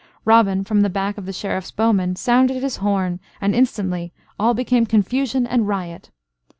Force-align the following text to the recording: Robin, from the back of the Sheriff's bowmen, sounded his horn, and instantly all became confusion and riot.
Robin, 0.25 0.63
from 0.63 0.81
the 0.81 0.89
back 0.89 1.15
of 1.19 1.27
the 1.27 1.31
Sheriff's 1.31 1.69
bowmen, 1.69 2.15
sounded 2.15 2.63
his 2.63 2.77
horn, 2.77 3.19
and 3.39 3.53
instantly 3.53 4.11
all 4.39 4.55
became 4.55 4.87
confusion 4.87 5.45
and 5.45 5.67
riot. 5.67 6.09